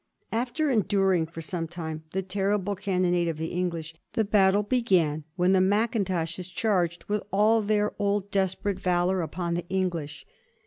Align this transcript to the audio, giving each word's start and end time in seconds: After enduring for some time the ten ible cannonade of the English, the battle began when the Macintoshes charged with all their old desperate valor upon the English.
After 0.31 0.71
enduring 0.71 1.27
for 1.27 1.41
some 1.41 1.67
time 1.67 2.05
the 2.11 2.23
ten 2.23 2.45
ible 2.45 2.75
cannonade 2.75 3.27
of 3.27 3.37
the 3.37 3.49
English, 3.53 3.93
the 4.13 4.25
battle 4.25 4.63
began 4.63 5.25
when 5.35 5.51
the 5.51 5.61
Macintoshes 5.61 6.47
charged 6.47 7.03
with 7.03 7.21
all 7.31 7.61
their 7.61 7.93
old 7.99 8.31
desperate 8.31 8.79
valor 8.79 9.21
upon 9.21 9.53
the 9.53 9.69
English. 9.69 10.25